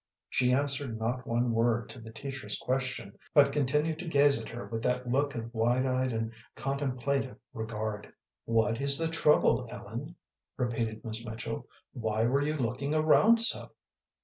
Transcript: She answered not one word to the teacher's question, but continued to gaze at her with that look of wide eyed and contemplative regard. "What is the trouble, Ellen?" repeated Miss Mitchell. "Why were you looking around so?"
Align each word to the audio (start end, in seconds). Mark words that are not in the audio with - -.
She 0.29 0.51
answered 0.51 0.99
not 0.99 1.27
one 1.27 1.51
word 1.51 1.87
to 1.89 1.99
the 1.99 2.09
teacher's 2.09 2.57
question, 2.57 3.19
but 3.35 3.51
continued 3.51 3.99
to 3.99 4.07
gaze 4.07 4.41
at 4.41 4.49
her 4.49 4.65
with 4.65 4.81
that 4.81 5.07
look 5.07 5.35
of 5.35 5.53
wide 5.53 5.85
eyed 5.85 6.11
and 6.11 6.31
contemplative 6.55 7.37
regard. 7.53 8.11
"What 8.45 8.81
is 8.81 8.97
the 8.97 9.09
trouble, 9.09 9.67
Ellen?" 9.69 10.15
repeated 10.57 11.05
Miss 11.05 11.23
Mitchell. 11.23 11.67
"Why 11.93 12.25
were 12.25 12.41
you 12.41 12.55
looking 12.57 12.95
around 12.95 13.41
so?" 13.41 13.69